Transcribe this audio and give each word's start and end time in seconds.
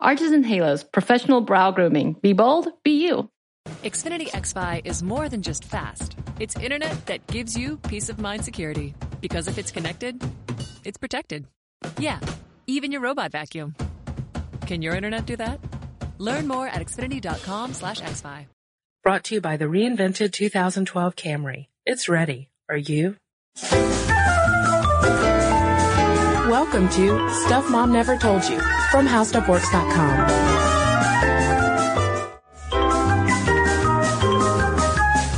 Arches 0.00 0.30
and 0.30 0.46
Halos, 0.46 0.84
professional 0.84 1.40
brow 1.40 1.72
grooming. 1.72 2.12
Be 2.22 2.32
bold, 2.32 2.68
be 2.84 3.04
you. 3.04 3.28
Xfinity 3.82 4.28
XFi 4.28 4.82
is 4.84 5.02
more 5.02 5.28
than 5.28 5.42
just 5.42 5.64
fast. 5.64 6.16
It's 6.38 6.56
internet 6.56 7.06
that 7.06 7.26
gives 7.26 7.56
you 7.56 7.78
peace 7.78 8.08
of 8.08 8.20
mind 8.20 8.44
security. 8.44 8.94
Because 9.20 9.48
if 9.48 9.58
it's 9.58 9.72
connected, 9.72 10.22
it's 10.84 10.98
protected. 10.98 11.46
Yeah, 11.98 12.20
even 12.66 12.92
your 12.92 13.00
robot 13.00 13.32
vacuum. 13.32 13.74
Can 14.66 14.82
your 14.82 14.94
internet 14.94 15.26
do 15.26 15.36
that? 15.36 15.58
Learn 16.18 16.46
more 16.46 16.68
at 16.68 16.80
xfinity.com 16.80 17.74
slash 17.74 18.00
xfi. 18.00 18.46
Brought 19.02 19.24
to 19.24 19.34
you 19.34 19.40
by 19.40 19.56
the 19.56 19.64
reinvented 19.64 20.32
2012 20.32 21.16
Camry. 21.16 21.66
It's 21.84 22.08
ready. 22.08 22.50
Are 22.68 22.76
you? 22.76 23.16
Welcome 26.48 26.88
to 26.90 27.28
Stuff 27.44 27.70
Mom 27.70 27.92
Never 27.92 28.16
Told 28.16 28.42
You 28.48 28.58
from 28.90 29.06
HowStuffWorks.com. 29.06 30.28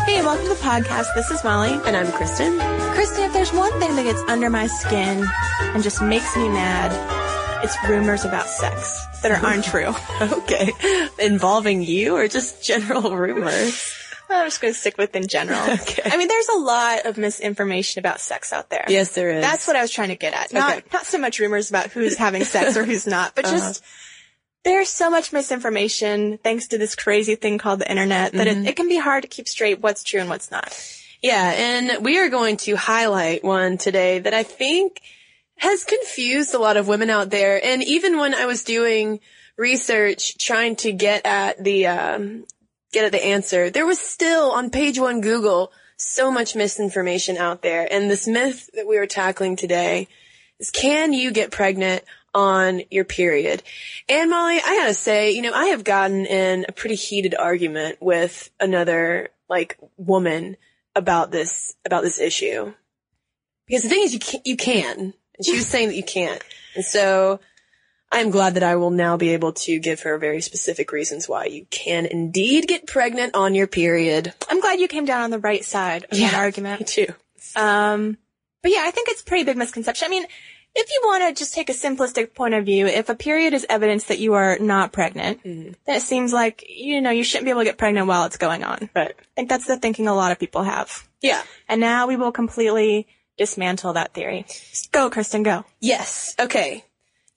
Hey, 0.06 0.22
welcome 0.22 0.44
to 0.44 0.54
the 0.54 0.60
podcast. 0.60 1.12
This 1.16 1.28
is 1.32 1.42
Molly. 1.42 1.72
And 1.84 1.96
I'm 1.96 2.12
Cristen. 2.12 2.58
Cristen, 2.92 3.24
if 3.24 3.32
there's 3.32 3.52
one 3.52 3.72
thing 3.80 3.96
that 3.96 4.04
gets 4.04 4.22
under 4.30 4.50
my 4.50 4.68
skin 4.68 5.26
and 5.60 5.82
just 5.82 6.00
makes 6.00 6.36
me 6.36 6.48
mad, 6.48 6.92
it's 7.64 7.76
rumors 7.88 8.24
about 8.24 8.46
sex 8.46 9.04
that 9.22 9.32
are 9.32 9.44
untrue. 9.52 9.92
Okay. 10.20 10.70
Involving 11.18 11.82
you 11.82 12.14
or 12.16 12.28
just 12.28 12.62
general 12.62 13.16
rumors? 13.16 13.99
I'm 14.30 14.46
just 14.46 14.60
going 14.60 14.72
to 14.72 14.78
stick 14.78 14.96
with 14.98 15.14
in 15.16 15.26
general. 15.26 15.58
Okay. 15.70 16.02
I 16.04 16.16
mean, 16.16 16.28
there's 16.28 16.48
a 16.48 16.58
lot 16.58 17.06
of 17.06 17.16
misinformation 17.18 17.98
about 18.00 18.20
sex 18.20 18.52
out 18.52 18.70
there. 18.70 18.84
Yes, 18.88 19.14
there 19.14 19.30
is. 19.30 19.42
That's 19.42 19.66
what 19.66 19.76
I 19.76 19.82
was 19.82 19.90
trying 19.90 20.08
to 20.08 20.16
get 20.16 20.34
at. 20.34 20.52
Not, 20.52 20.78
Okay. 20.78 20.86
not 20.92 21.06
so 21.06 21.18
much 21.18 21.38
rumors 21.38 21.70
about 21.70 21.90
who's 21.90 22.16
having 22.16 22.44
sex 22.44 22.76
or 22.76 22.84
who's 22.84 23.06
not, 23.06 23.34
but 23.34 23.44
just 23.44 23.82
there's 24.64 24.88
so 24.90 25.10
much 25.10 25.32
misinformation 25.32 26.38
thanks 26.38 26.68
to 26.68 26.78
this 26.78 26.94
crazy 26.94 27.34
thing 27.34 27.58
called 27.58 27.80
the 27.80 27.90
internet 27.90 28.32
that 28.32 28.46
it, 28.46 28.58
it 28.66 28.76
can 28.76 28.88
be 28.88 28.98
hard 28.98 29.22
to 29.22 29.28
keep 29.28 29.48
straight 29.48 29.80
what's 29.80 30.04
true 30.04 30.20
and 30.20 30.28
what's 30.28 30.50
not. 30.50 30.76
Yeah, 31.22 31.52
and 31.56 32.04
we 32.04 32.18
are 32.18 32.28
going 32.28 32.56
to 32.58 32.76
highlight 32.76 33.42
one 33.44 33.78
today 33.78 34.18
that 34.20 34.32
I 34.34 34.42
think 34.42 35.00
has 35.56 35.84
confused 35.84 36.54
a 36.54 36.58
lot 36.58 36.76
of 36.78 36.88
women 36.88 37.10
out 37.10 37.30
there. 37.30 37.62
And 37.62 37.82
even 37.84 38.16
when 38.18 38.34
I 38.34 38.46
was 38.46 38.64
doing 38.64 39.20
research 39.56 40.38
trying 40.38 40.76
to 40.76 40.92
get 40.92 41.26
at 41.26 41.62
the, 41.62 41.86
um, 41.88 42.44
get 42.92 43.04
at 43.04 43.12
the 43.12 43.24
answer, 43.24 43.70
there 43.70 43.86
was 43.86 43.98
still 43.98 44.50
on 44.52 44.70
page 44.70 44.98
one 44.98 45.20
Google 45.20 45.72
so 45.96 46.30
much 46.30 46.54
misinformation 46.54 47.36
out 47.36 47.62
there. 47.62 47.86
And 47.90 48.10
this 48.10 48.26
myth 48.26 48.70
that 48.74 48.86
we 48.86 48.96
are 48.96 49.06
tackling 49.06 49.56
today 49.56 50.08
is 50.58 50.70
can 50.70 51.12
you 51.12 51.30
get 51.30 51.50
pregnant 51.50 52.02
on 52.34 52.82
your 52.90 53.04
period? 53.04 53.62
And 54.08 54.30
Molly, 54.30 54.56
I 54.56 54.76
gotta 54.76 54.94
say, 54.94 55.32
you 55.32 55.42
know, 55.42 55.52
I 55.52 55.66
have 55.66 55.84
gotten 55.84 56.26
in 56.26 56.66
a 56.68 56.72
pretty 56.72 56.94
heated 56.94 57.34
argument 57.34 57.98
with 58.00 58.50
another, 58.58 59.28
like, 59.48 59.78
woman 59.96 60.56
about 60.94 61.30
this, 61.30 61.74
about 61.84 62.02
this 62.02 62.18
issue. 62.18 62.72
Because 63.66 63.82
the 63.82 63.88
thing 63.88 64.02
is, 64.02 64.14
you 64.14 64.20
can, 64.20 64.40
you 64.44 64.56
can. 64.56 64.98
And 65.36 65.46
she 65.46 65.52
was 65.52 65.66
saying 65.66 65.88
that 65.88 65.96
you 65.96 66.02
can't. 66.02 66.42
And 66.74 66.84
so, 66.84 67.40
I'm 68.12 68.30
glad 68.30 68.54
that 68.54 68.62
I 68.64 68.76
will 68.76 68.90
now 68.90 69.16
be 69.16 69.30
able 69.30 69.52
to 69.52 69.78
give 69.78 70.00
her 70.02 70.18
very 70.18 70.40
specific 70.40 70.90
reasons 70.92 71.28
why 71.28 71.44
you 71.44 71.66
can 71.70 72.06
indeed 72.06 72.66
get 72.66 72.86
pregnant 72.86 73.34
on 73.36 73.54
your 73.54 73.66
period. 73.68 74.34
I'm 74.48 74.60
glad 74.60 74.80
you 74.80 74.88
came 74.88 75.04
down 75.04 75.22
on 75.22 75.30
the 75.30 75.38
right 75.38 75.64
side 75.64 76.04
of 76.04 76.10
that 76.18 76.32
Me 76.32 76.38
argument. 76.38 76.86
too. 76.88 77.06
Um, 77.56 78.18
but 78.62 78.72
yeah, 78.72 78.82
I 78.84 78.90
think 78.90 79.08
it's 79.08 79.22
a 79.22 79.24
pretty 79.24 79.44
big 79.44 79.56
misconception. 79.56 80.06
I 80.06 80.08
mean, 80.10 80.24
if 80.74 80.88
you 80.90 81.00
want 81.04 81.24
to 81.28 81.38
just 81.40 81.54
take 81.54 81.68
a 81.68 81.72
simplistic 81.72 82.34
point 82.34 82.54
of 82.54 82.64
view, 82.64 82.86
if 82.86 83.08
a 83.08 83.14
period 83.14 83.54
is 83.54 83.66
evidence 83.68 84.04
that 84.04 84.18
you 84.18 84.34
are 84.34 84.58
not 84.58 84.92
pregnant, 84.92 85.42
then 85.42 85.74
it 85.86 86.02
seems 86.02 86.32
like, 86.32 86.64
you 86.68 87.00
know, 87.00 87.10
you 87.10 87.24
shouldn't 87.24 87.44
be 87.46 87.50
able 87.50 87.62
to 87.62 87.64
get 87.64 87.78
pregnant 87.78 88.06
while 88.06 88.24
it's 88.26 88.36
going 88.36 88.62
on. 88.62 88.88
Right. 88.94 89.14
I 89.18 89.24
think 89.34 89.48
that's 89.48 89.66
the 89.66 89.76
thinking 89.78 90.06
a 90.08 90.14
lot 90.14 90.30
of 90.32 90.38
people 90.38 90.62
have. 90.62 91.08
Yeah. 91.20 91.42
And 91.68 91.80
now 91.80 92.06
we 92.06 92.16
will 92.16 92.32
completely 92.32 93.08
dismantle 93.36 93.94
that 93.94 94.14
theory. 94.14 94.46
Go, 94.92 95.10
Cristen, 95.10 95.42
go. 95.42 95.64
Yes. 95.80 96.34
Okay. 96.38 96.84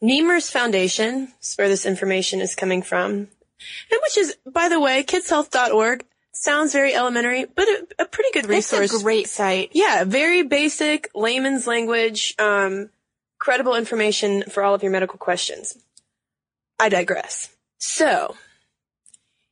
Nemours 0.04 0.50
Foundation 0.50 1.30
is 1.42 1.56
where 1.56 1.70
this 1.70 1.86
information 1.86 2.42
is 2.42 2.56
coming 2.56 2.82
from. 2.82 3.30
And 3.90 4.02
which 4.04 4.18
is, 4.18 4.36
by 4.46 4.68
the 4.68 4.80
way, 4.80 5.02
kidshealth.org. 5.02 6.06
Sounds 6.34 6.74
very 6.74 6.94
elementary, 6.94 7.46
but 7.46 7.66
a, 7.70 7.88
a 8.00 8.06
pretty 8.06 8.30
good 8.34 8.48
resource. 8.48 8.92
It's 8.92 9.00
a 9.00 9.04
great 9.04 9.30
site. 9.30 9.70
Yeah, 9.72 10.04
very 10.04 10.44
basic, 10.44 11.10
layman's 11.16 11.68
language, 11.68 12.36
um, 12.38 12.90
credible 13.40 13.76
information 13.76 14.44
for 14.50 14.62
all 14.62 14.74
of 14.74 14.84
your 14.84 14.92
medical 14.92 15.18
questions. 15.18 15.78
I 16.78 16.90
digress. 16.90 17.48
So, 17.78 18.36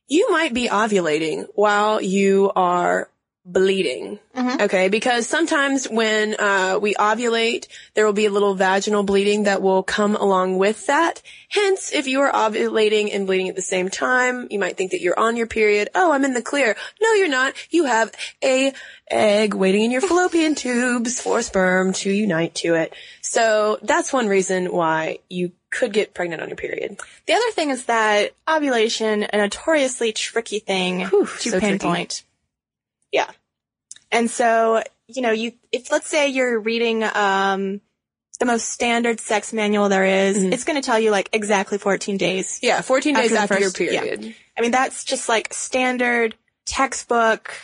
you 0.06 0.30
might 0.30 0.52
be 0.52 0.68
ovulating 0.68 1.46
while 1.54 2.02
you 2.02 2.52
are 2.54 3.08
bleeding. 3.44 4.18
Okay, 4.36 4.88
because 4.88 5.26
sometimes 5.26 5.86
when 5.86 6.36
uh, 6.38 6.78
we 6.80 6.94
ovulate, 6.94 7.66
there 7.94 8.06
will 8.06 8.12
be 8.12 8.26
a 8.26 8.30
little 8.30 8.54
vaginal 8.54 9.02
bleeding 9.02 9.44
that 9.44 9.62
will 9.62 9.82
come 9.82 10.14
along 10.14 10.58
with 10.58 10.86
that. 10.86 11.22
Hence, 11.48 11.92
if 11.92 12.06
you 12.06 12.20
are 12.20 12.32
ovulating 12.32 13.14
and 13.14 13.26
bleeding 13.26 13.48
at 13.48 13.56
the 13.56 13.62
same 13.62 13.88
time, 13.88 14.46
you 14.50 14.58
might 14.58 14.76
think 14.76 14.92
that 14.92 15.00
you're 15.00 15.18
on 15.18 15.36
your 15.36 15.46
period. 15.46 15.88
Oh, 15.94 16.12
I'm 16.12 16.24
in 16.24 16.34
the 16.34 16.42
clear. 16.42 16.76
No, 17.00 17.12
you're 17.14 17.28
not. 17.28 17.54
You 17.70 17.84
have 17.84 18.12
a 18.42 18.72
egg 19.10 19.54
waiting 19.54 19.82
in 19.82 19.90
your 19.90 20.00
fallopian 20.00 20.54
tubes 20.56 21.20
for 21.20 21.42
sperm 21.42 21.92
to 21.94 22.10
unite 22.10 22.54
to 22.56 22.74
it. 22.74 22.94
So 23.22 23.78
that's 23.82 24.12
one 24.12 24.28
reason 24.28 24.66
why 24.72 25.18
you 25.28 25.52
could 25.70 25.92
get 25.92 26.14
pregnant 26.14 26.42
on 26.42 26.48
your 26.48 26.56
period. 26.56 27.00
The 27.26 27.32
other 27.32 27.50
thing 27.52 27.70
is 27.70 27.86
that 27.86 28.32
ovulation, 28.48 29.24
a 29.24 29.38
notoriously 29.38 30.12
tricky 30.12 30.60
thing 30.60 31.06
Whew, 31.06 31.26
to 31.26 31.50
so 31.50 31.60
tricky. 31.60 32.22
Yeah. 33.12 33.30
And 34.10 34.30
so, 34.30 34.82
you 35.06 35.22
know, 35.22 35.30
you, 35.30 35.52
if 35.70 35.92
let's 35.92 36.08
say 36.08 36.28
you're 36.28 36.58
reading, 36.58 37.04
um, 37.04 37.80
the 38.38 38.46
most 38.46 38.68
standard 38.68 39.20
sex 39.20 39.52
manual 39.52 39.88
there 39.88 40.04
is, 40.04 40.42
it's 40.42 40.64
going 40.64 40.80
to 40.80 40.84
tell 40.84 40.98
you 40.98 41.12
like 41.12 41.28
exactly 41.32 41.78
14 41.78 42.16
days. 42.16 42.58
Yeah, 42.60 42.80
14 42.80 43.14
days 43.14 43.30
the 43.30 43.38
after 43.38 43.60
your 43.60 43.70
first- 43.70 43.80
yeah. 43.80 44.00
period. 44.00 44.34
I 44.58 44.60
mean, 44.60 44.72
that's 44.72 45.04
just 45.04 45.28
like 45.28 45.54
standard 45.54 46.34
textbook 46.66 47.54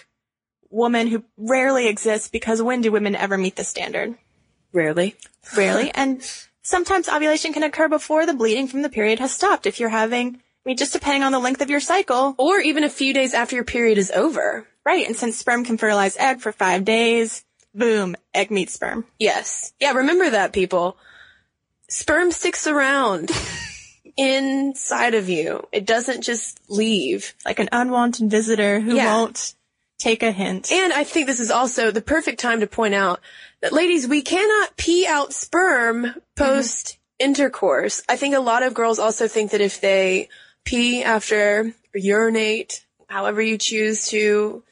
woman 0.71 1.07
who 1.09 1.25
rarely 1.37 1.89
exists 1.89 2.29
because 2.29 2.63
when 2.63 2.81
do 2.81 2.93
women 2.93 3.17
ever 3.17 3.37
meet 3.37 3.57
the 3.57 3.65
standard? 3.65 4.15
Rarely. 4.73 5.17
Rarely. 5.57 5.91
and 5.95 6.23
sometimes 6.63 7.09
ovulation 7.09 7.53
can 7.53 7.63
occur 7.63 7.89
before 7.89 8.27
the 8.27 8.35
bleeding 8.35 8.69
from 8.69 8.83
the 8.83 8.91
period 8.91 9.19
has 9.19 9.33
stopped. 9.33 9.67
If 9.67 9.81
you're 9.81 9.89
having, 9.89 10.37
I 10.37 10.41
mean, 10.65 10.77
just 10.77 10.93
depending 10.93 11.23
on 11.23 11.33
the 11.33 11.39
length 11.39 11.63
of 11.63 11.71
your 11.71 11.81
cycle. 11.81 12.35
Or 12.39 12.61
even 12.61 12.85
a 12.85 12.91
few 12.91 13.15
days 13.15 13.35
after 13.35 13.55
your 13.57 13.65
period 13.65 13.99
is 13.99 14.11
over. 14.11 14.67
Right. 14.89 15.07
And 15.07 15.15
since 15.15 15.37
sperm 15.37 15.67
can 15.67 15.77
fertilize 15.77 16.17
egg 16.17 16.41
for 16.41 16.51
five 16.51 16.83
days, 16.87 17.45
boom, 17.75 18.17
egg 18.33 18.51
meets 18.51 18.73
sperm. 18.73 19.05
Yes. 19.19 19.75
Yeah, 19.79 19.93
remember 19.93 20.31
that, 20.31 20.55
people. 20.55 20.97
Sperm 21.91 22.33
sticks 22.33 22.67
around 22.67 23.31
inside 24.17 25.13
of 25.13 25.29
you. 25.29 25.67
It 25.73 25.85
doesn't 25.85 26.23
just 26.23 26.59
leave. 26.71 27.35
Like 27.45 27.59
an 27.59 27.69
unwanted 27.71 28.31
visitor 28.31 28.81
who 28.81 28.97
Yeah. 28.97 29.15
won't 29.15 29.55
take 29.99 30.23
a 30.23 30.33
hint. 30.33 30.73
And 30.73 30.91
I 30.95 31.05
think 31.05 31.27
this 31.27 31.41
is 31.41 31.51
also 31.51 31.91
the 31.91 32.01
perfect 32.01 32.41
time 32.41 32.61
to 32.61 32.67
point 32.67 32.95
out 32.95 33.21
that 33.61 33.75
ladies, 33.75 34.09
we 34.09 34.23
cannot 34.23 34.75
pee 34.79 35.07
out 35.07 35.35
sperm 35.35 36.15
post 36.35 36.97
intercourse. 37.19 38.03
I 38.09 38.17
think 38.17 38.35
a 38.35 38.41
lot 38.41 38.63
of 38.63 38.73
girls 38.73 38.99
also 38.99 39.29
think 39.29 39.51
that 39.51 39.61
if 39.61 39.83
they 39.83 40.31
pee 40.65 41.03
after 41.03 41.75
or 41.95 41.99
urinate, 41.99 42.87
however 43.07 43.43
you 43.43 43.59
choose 43.59 44.09
to 44.09 44.63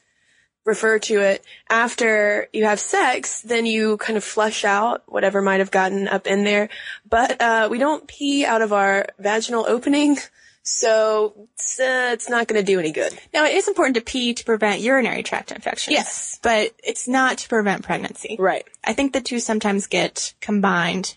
refer 0.67 0.99
to 0.99 1.21
it, 1.21 1.43
after 1.69 2.47
you 2.51 2.65
have 2.65 2.79
sex, 2.79 3.41
then 3.41 3.65
you 3.65 3.97
kind 3.97 4.17
of 4.17 4.23
flush 4.23 4.65
out 4.65 5.01
whatever 5.07 5.41
might 5.41 5.61
have 5.61 5.71
gotten 5.71 6.07
up 6.07 6.27
in 6.27 6.43
there. 6.43 6.69
But, 7.09 7.41
uh, 7.41 7.69
we 7.71 7.79
don't 7.79 8.05
pee 8.05 8.45
out 8.45 8.61
of 8.61 8.73
our 8.73 9.07
vaginal 9.17 9.65
opening. 9.67 10.17
So 10.63 11.47
it's, 11.53 11.79
uh, 11.79 12.09
it's 12.11 12.29
not 12.29 12.49
going 12.49 12.59
to 12.59 12.71
do 12.71 12.77
any 12.77 12.91
good. 12.91 13.17
Now, 13.33 13.45
it 13.45 13.53
is 13.55 13.69
important 13.69 13.95
to 13.95 14.01
pee 14.01 14.33
to 14.33 14.43
prevent 14.43 14.81
urinary 14.81 15.23
tract 15.23 15.53
infections. 15.53 15.93
Yes. 15.93 16.39
But 16.43 16.75
it's 16.83 17.07
not 17.07 17.37
to 17.37 17.49
prevent 17.49 17.83
pregnancy. 17.83 18.35
Right. 18.37 18.67
I 18.83 18.91
think 18.91 19.13
the 19.13 19.21
two 19.21 19.39
sometimes 19.39 19.87
get 19.87 20.33
combined 20.41 21.15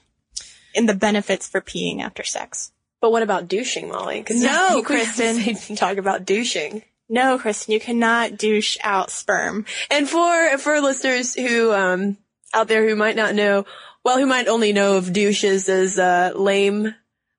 in 0.73 0.87
the 0.87 0.95
benefits 0.95 1.49
for 1.49 1.61
peeing 1.61 2.01
after 2.01 2.23
sex. 2.23 2.71
But 3.01 3.11
what 3.11 3.25
about 3.25 3.49
douching, 3.49 3.89
Molly? 3.89 4.25
No, 4.31 4.49
I 4.49 4.69
think 4.75 4.89
we 4.89 5.05
Cristen. 5.05 5.77
talk 5.77 5.97
about 5.97 6.25
douching. 6.25 6.85
No, 7.11 7.39
Cristen, 7.39 7.75
you 7.75 7.81
cannot 7.81 8.39
douche 8.39 8.79
out 8.85 9.11
sperm. 9.11 9.67
And 9.91 10.09
for 10.09 10.57
for 10.59 10.81
listeners 10.81 11.35
who 11.35 11.73
um 11.73 12.17
out 12.55 12.69
there 12.69 12.89
who 12.89 12.95
might 12.95 13.17
not 13.17 13.35
know, 13.35 13.67
well, 14.05 14.19
who 14.19 14.27
might 14.27 14.47
only 14.47 14.73
know 14.73 14.97
of 14.97 15.13
douches 15.13 15.69
as 15.69 15.99
uh, 15.99 16.33
lame 16.37 16.95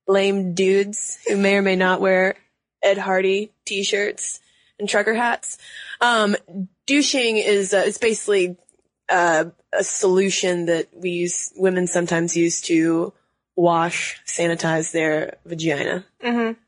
lame 0.07 0.53
dudes 0.53 1.17
who 1.25 1.37
may 1.37 1.55
or 1.55 1.61
may 1.61 1.77
not 1.77 2.01
wear 2.01 2.35
Ed 2.83 2.97
Hardy 2.97 3.53
t-shirts 3.65 4.41
and 4.77 4.89
trucker 4.89 5.13
hats. 5.13 5.57
Um, 6.01 6.35
douching 6.85 7.37
is 7.37 7.73
uh, 7.73 7.83
it's 7.85 7.97
basically 7.97 8.57
uh, 9.07 9.45
a 9.71 9.83
solution 9.85 10.65
that 10.65 10.89
we 10.93 11.11
use 11.11 11.53
women 11.55 11.87
sometimes 11.87 12.35
use 12.35 12.59
to 12.63 13.13
wash 13.55 14.21
sanitize 14.25 14.91
their 14.91 15.37
vagina. 15.45 16.03
Mm-hmm. 16.21 16.59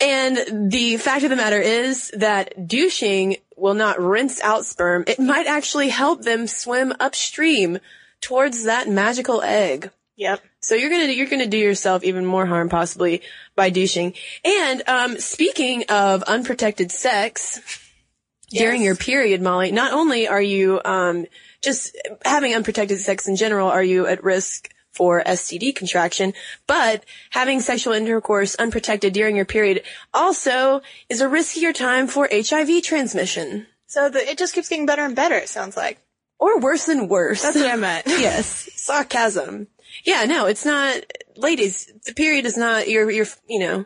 And 0.00 0.70
the 0.72 0.96
fact 0.96 1.24
of 1.24 1.30
the 1.30 1.36
matter 1.36 1.60
is 1.60 2.10
that 2.16 2.66
douching 2.66 3.36
will 3.56 3.74
not 3.74 4.00
rinse 4.00 4.40
out 4.40 4.64
sperm. 4.64 5.04
It 5.06 5.18
might 5.18 5.46
actually 5.46 5.90
help 5.90 6.22
them 6.22 6.46
swim 6.46 6.94
upstream 6.98 7.78
towards 8.20 8.64
that 8.64 8.88
magical 8.88 9.42
egg. 9.42 9.90
Yep. 10.16 10.42
So 10.60 10.74
you're 10.74 10.90
gonna 10.90 11.12
you're 11.12 11.26
gonna 11.26 11.46
do 11.46 11.56
yourself 11.56 12.04
even 12.04 12.26
more 12.26 12.44
harm 12.44 12.68
possibly 12.68 13.22
by 13.56 13.70
douching. 13.70 14.14
And 14.44 14.82
um, 14.86 15.18
speaking 15.18 15.84
of 15.88 16.22
unprotected 16.24 16.92
sex 16.92 17.60
during 18.50 18.82
your 18.82 18.96
period, 18.96 19.40
Molly, 19.40 19.72
not 19.72 19.92
only 19.92 20.28
are 20.28 20.42
you 20.42 20.80
um, 20.84 21.26
just 21.62 21.96
having 22.24 22.54
unprotected 22.54 22.98
sex 22.98 23.28
in 23.28 23.36
general, 23.36 23.68
are 23.68 23.82
you 23.82 24.06
at 24.06 24.22
risk 24.22 24.70
for 24.92 25.22
STD 25.24 25.74
contraction, 25.74 26.34
but 26.66 27.04
having 27.30 27.60
sexual 27.60 27.92
intercourse 27.92 28.54
unprotected 28.56 29.12
during 29.12 29.36
your 29.36 29.44
period 29.44 29.82
also 30.12 30.82
is 31.08 31.20
a 31.20 31.26
riskier 31.26 31.74
time 31.74 32.06
for 32.06 32.28
HIV 32.30 32.82
transmission. 32.82 33.66
So 33.86 34.08
the, 34.08 34.28
it 34.28 34.38
just 34.38 34.54
keeps 34.54 34.68
getting 34.68 34.86
better 34.86 35.02
and 35.04 35.16
better, 35.16 35.36
it 35.36 35.48
sounds 35.48 35.76
like. 35.76 35.98
Or 36.38 36.58
worse 36.60 36.86
than 36.86 37.08
worse. 37.08 37.42
That's 37.42 37.56
what 37.56 37.66
I 37.66 37.76
meant. 37.76 38.06
yes, 38.08 38.70
sarcasm. 38.74 39.66
Yeah, 40.04 40.24
no, 40.24 40.46
it's 40.46 40.64
not. 40.64 40.96
Ladies, 41.36 41.92
the 42.06 42.14
period 42.14 42.46
is 42.46 42.56
not 42.56 42.88
your 42.88 43.10
your 43.10 43.26
you're, 43.26 43.26
you 43.48 43.58
know, 43.60 43.84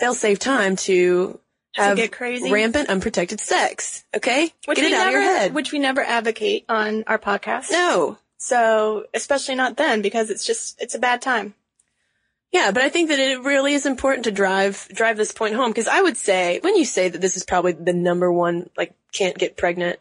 they'll 0.00 0.14
save 0.14 0.38
time 0.38 0.76
to 0.76 1.38
have 1.74 1.96
get 1.96 2.12
crazy? 2.12 2.50
rampant 2.50 2.88
unprotected 2.88 3.40
sex. 3.40 4.04
Okay, 4.14 4.52
Which 4.64 4.78
get 4.78 4.86
it 4.86 4.94
out 4.94 5.06
never, 5.06 5.18
of 5.18 5.24
your 5.24 5.36
head. 5.36 5.54
Which 5.54 5.72
we 5.72 5.78
never 5.78 6.02
advocate 6.02 6.64
on 6.68 7.04
our 7.06 7.18
podcast. 7.18 7.70
no, 7.70 8.18
So, 8.44 9.06
especially 9.14 9.54
not 9.54 9.78
then, 9.78 10.02
because 10.02 10.28
it's 10.28 10.44
just, 10.44 10.78
it's 10.78 10.94
a 10.94 10.98
bad 10.98 11.22
time. 11.22 11.54
Yeah, 12.52 12.72
but 12.72 12.82
I 12.82 12.90
think 12.90 13.08
that 13.08 13.18
it 13.18 13.42
really 13.42 13.72
is 13.72 13.86
important 13.86 14.24
to 14.24 14.30
drive 14.30 14.86
drive 14.92 15.16
this 15.16 15.32
point 15.32 15.54
home 15.54 15.70
because 15.70 15.88
I 15.88 16.02
would 16.02 16.18
say 16.18 16.60
when 16.60 16.76
you 16.76 16.84
say 16.84 17.08
that 17.08 17.22
this 17.22 17.38
is 17.38 17.42
probably 17.42 17.72
the 17.72 17.94
number 17.94 18.30
one 18.30 18.68
like 18.76 18.94
can't 19.12 19.38
get 19.38 19.56
pregnant 19.56 19.98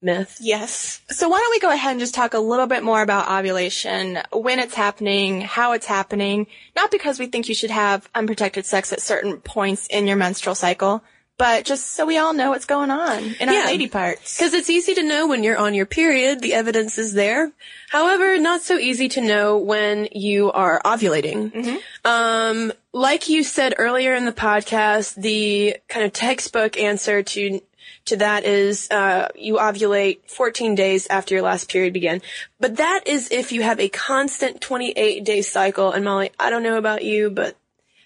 myth. 0.00 0.38
Yes. 0.40 1.02
So 1.10 1.28
why 1.28 1.38
don't 1.38 1.50
we 1.50 1.60
go 1.60 1.70
ahead 1.70 1.90
and 1.90 2.00
just 2.00 2.14
talk 2.14 2.32
a 2.32 2.38
little 2.38 2.66
bit 2.66 2.82
more 2.82 3.02
about 3.02 3.30
ovulation, 3.30 4.18
when 4.32 4.58
it's 4.58 4.74
happening, 4.74 5.42
how 5.42 5.72
it's 5.72 5.86
happening, 5.86 6.46
not 6.74 6.90
because 6.90 7.18
we 7.18 7.26
think 7.26 7.50
you 7.50 7.54
should 7.54 7.70
have 7.70 8.08
unprotected 8.14 8.64
sex 8.64 8.90
at 8.92 9.02
certain 9.02 9.36
points 9.36 9.86
in 9.88 10.06
your 10.06 10.16
menstrual 10.16 10.54
cycle, 10.54 11.04
but 11.42 11.64
just 11.64 11.96
so 11.96 12.06
we 12.06 12.18
all 12.18 12.32
know 12.32 12.50
what's 12.50 12.66
going 12.66 12.92
on 12.92 13.18
in 13.40 13.48
Yeah. 13.48 13.62
our 13.62 13.66
lady 13.66 13.88
parts. 13.88 14.36
Because 14.38 14.54
it's 14.54 14.70
easy 14.70 14.94
to 14.94 15.02
know 15.02 15.26
when 15.26 15.42
you're 15.42 15.58
on 15.58 15.74
your 15.74 15.86
period, 15.86 16.40
the 16.40 16.54
evidence 16.54 16.98
is 16.98 17.14
there. 17.14 17.50
However, 17.90 18.38
not 18.38 18.62
so 18.62 18.78
easy 18.78 19.08
to 19.08 19.20
know 19.20 19.58
when 19.58 20.06
you 20.12 20.52
are 20.52 20.80
ovulating. 20.84 21.80
Um, 22.04 22.72
like 22.92 23.28
you 23.28 23.42
said 23.42 23.74
earlier 23.76 24.14
in 24.14 24.24
the 24.24 24.32
podcast, 24.32 25.16
the 25.16 25.78
kind 25.88 26.06
of 26.06 26.12
textbook 26.12 26.78
answer 26.78 27.24
to 27.24 27.60
to 28.04 28.16
that 28.16 28.44
is 28.44 28.88
uh, 28.90 29.28
you 29.34 29.56
ovulate 29.56 30.18
14 30.28 30.74
days 30.76 31.06
after 31.08 31.34
your 31.34 31.42
last 31.42 31.68
period 31.68 31.92
began. 31.92 32.20
But 32.60 32.76
that 32.76 33.02
is 33.06 33.30
if 33.32 33.50
you 33.52 33.62
have 33.62 33.78
a 33.80 33.88
constant 33.88 34.60
28 34.60 35.24
day 35.24 35.42
cycle. 35.42 35.90
And 35.92 36.04
Molly, 36.04 36.30
I 36.38 36.50
don't 36.50 36.62
know 36.62 36.78
about 36.78 37.04
you, 37.04 37.30
but 37.30 37.56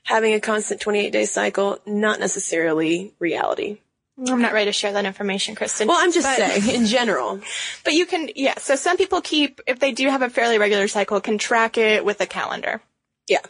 having 0.07 0.33
a 0.35 0.41
constant 0.41 0.81
28 0.81 1.11
day 1.13 1.25
cycle, 1.27 1.79
not 1.87 2.19
necessarily 2.21 3.13
reality. 3.19 3.79
I'm 4.19 4.41
not 4.41 4.55
ready 4.55 4.65
to 4.67 4.73
share 4.73 4.95
that 4.95 5.05
information, 5.05 5.55
Cristen. 5.55 5.89
Well, 5.89 5.99
I'm 6.01 6.11
just 6.11 6.27
But- 6.27 6.39
saying 6.39 6.75
in 6.75 6.87
general. 6.87 7.41
But 7.85 7.93
you 7.93 8.07
can, 8.07 8.31
yeah. 8.35 8.55
So 8.57 8.75
some 8.75 8.97
people 8.97 9.21
keep, 9.21 9.61
if 9.67 9.79
they 9.79 9.93
do 9.93 10.09
have 10.09 10.23
a 10.23 10.31
fairly 10.31 10.57
regular 10.59 10.89
cycle, 10.89 11.21
can 11.21 11.37
track 11.37 11.77
it 11.77 12.03
with 12.03 12.21
a 12.23 12.27
calendar. 12.27 12.81
Yeah. 13.29 13.41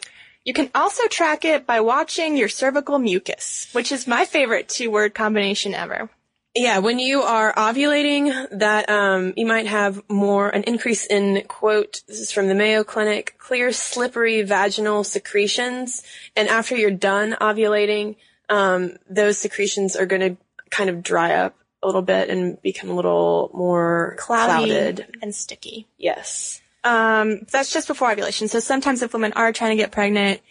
You 0.43 0.53
can 0.53 0.69
also 0.75 1.07
track 1.07 1.45
it 1.45 1.65
by 1.65 1.79
watching 1.79 2.35
your 2.37 2.49
cervical 2.49 2.99
mucus, 2.99 3.67
which 3.71 3.91
is 3.91 4.07
my 4.07 4.25
favorite 4.25 4.67
two 4.67 4.91
word 4.91 5.13
combination 5.13 5.73
ever. 5.73 6.09
Yeah, 6.57 6.79
when 6.79 6.97
you 6.97 7.21
are 7.21 7.53
ovulating, 7.53 8.47
that 8.57 8.89
um, 8.89 9.33
you 9.37 9.45
might 9.45 9.67
have 9.67 10.01
more 10.09 10.49
an 10.49 10.63
increase 10.63 11.05
in 11.05 11.43
quote. 11.47 12.01
This 12.07 12.19
is 12.19 12.31
from 12.31 12.47
the 12.47 12.55
Mayo 12.55 12.83
Clinic: 12.83 13.35
clear, 13.37 13.71
slippery 13.71 14.41
vaginal 14.41 15.03
secretions, 15.03 16.01
and 16.35 16.49
after 16.49 16.75
you're 16.75 16.89
done 16.89 17.35
ovulating, 17.39 18.15
um, 18.49 18.97
those 19.07 19.37
secretions 19.37 19.95
are 19.95 20.07
going 20.07 20.21
to 20.21 20.37
kind 20.71 20.89
of 20.89 21.03
dry 21.03 21.35
up 21.35 21.55
a 21.83 21.85
little 21.85 22.01
bit 22.01 22.29
and 22.29 22.59
become 22.63 22.89
a 22.89 22.95
little 22.95 23.51
more 23.53 24.15
Cloudy 24.17 24.71
clouded. 24.71 25.17
and 25.21 25.35
sticky. 25.35 25.87
Yes. 25.97 26.59
Um, 26.83 27.41
that's 27.51 27.71
just 27.71 27.87
before 27.87 28.11
ovulation. 28.11 28.47
So 28.47 28.59
sometimes 28.59 29.03
if 29.03 29.13
women 29.13 29.33
are 29.33 29.53
trying 29.53 29.77
to 29.77 29.83
get 29.83 29.91
pregnant, 29.91 30.41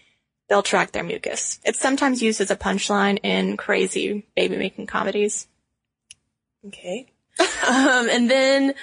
they'll 0.48 0.62
track 0.62 0.92
their 0.92 1.02
mucus. 1.02 1.58
It's 1.64 1.80
sometimes 1.80 2.22
used 2.22 2.40
as 2.40 2.50
a 2.50 2.56
punchline 2.56 3.18
in 3.24 3.56
crazy 3.56 4.26
baby 4.36 4.56
making 4.56 4.86
comedies. 4.86 5.48
Okay. 6.68 7.06
um, 7.68 8.08
and 8.08 8.30
then 8.30 8.74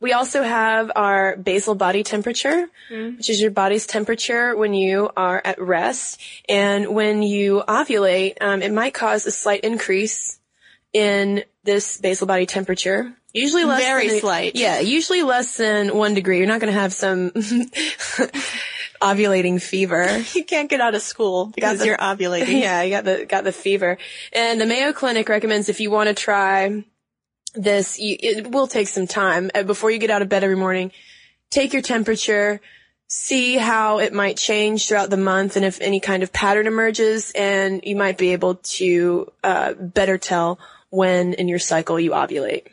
we 0.00 0.12
also 0.12 0.42
have 0.42 0.90
our 0.96 1.36
basal 1.36 1.74
body 1.76 2.02
temperature, 2.02 2.66
which 2.90 3.30
is 3.30 3.40
your 3.40 3.52
body's 3.52 3.86
temperature 3.86 4.56
when 4.56 4.74
you 4.74 5.08
are 5.16 5.40
at 5.44 5.60
rest. 5.60 6.20
And 6.48 6.88
when 6.88 7.22
you 7.22 7.62
ovulate, 7.68 8.34
um, 8.40 8.62
it 8.62 8.72
might 8.72 8.94
cause 8.94 9.24
a 9.26 9.30
slight 9.30 9.60
increase 9.60 10.40
in 10.92 11.44
this 11.62 11.98
basal 11.98 12.26
body 12.26 12.46
temperature. 12.46 13.14
Usually 13.32 13.64
less 13.64 13.80
Very 13.80 14.08
than, 14.08 14.20
slight. 14.20 14.56
Yeah, 14.56 14.80
usually 14.80 15.22
less 15.22 15.56
than 15.56 15.96
one 15.96 16.14
degree. 16.14 16.38
You're 16.38 16.48
not 16.48 16.60
going 16.60 16.72
to 16.72 16.78
have 16.78 16.92
some 16.92 17.30
ovulating 19.00 19.62
fever. 19.62 20.22
You 20.34 20.44
can't 20.44 20.68
get 20.68 20.80
out 20.80 20.94
of 20.94 21.02
school 21.02 21.46
because 21.46 21.78
the- 21.78 21.86
you're 21.86 21.96
ovulating. 21.96 22.60
yeah, 22.60 22.82
you 22.82 22.90
got 22.90 23.04
the 23.04 23.24
got 23.24 23.44
the 23.44 23.52
fever. 23.52 23.98
And 24.32 24.60
the 24.60 24.66
Mayo 24.66 24.92
Clinic 24.92 25.28
recommends 25.28 25.68
if 25.68 25.80
you 25.80 25.90
want 25.90 26.08
to 26.08 26.14
try 26.14 26.84
this, 27.54 27.98
you, 27.98 28.16
it 28.18 28.50
will 28.50 28.66
take 28.66 28.88
some 28.88 29.06
time 29.06 29.50
uh, 29.54 29.62
before 29.62 29.90
you 29.90 29.98
get 29.98 30.10
out 30.10 30.22
of 30.22 30.28
bed 30.28 30.44
every 30.44 30.56
morning. 30.56 30.92
Take 31.50 31.72
your 31.72 31.82
temperature, 31.82 32.60
see 33.08 33.56
how 33.56 33.98
it 33.98 34.12
might 34.12 34.36
change 34.36 34.88
throughout 34.88 35.10
the 35.10 35.16
month, 35.16 35.56
and 35.56 35.64
if 35.64 35.80
any 35.80 36.00
kind 36.00 36.22
of 36.22 36.32
pattern 36.32 36.66
emerges, 36.66 37.30
and 37.34 37.82
you 37.84 37.96
might 37.96 38.16
be 38.16 38.32
able 38.32 38.56
to 38.56 39.30
uh, 39.44 39.74
better 39.74 40.18
tell 40.18 40.58
when 40.90 41.34
in 41.34 41.48
your 41.48 41.58
cycle 41.58 42.00
you 42.00 42.12
ovulate. 42.12 42.66